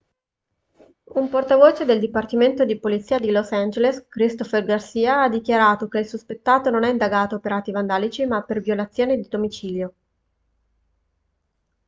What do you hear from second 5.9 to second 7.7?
il sospettato non è indagato per atti